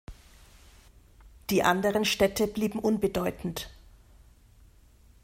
Die 1.51 1.61
anderen 1.61 2.05
Städte 2.05 2.47
blieben 2.47 2.79
unbedeutend. 2.79 3.69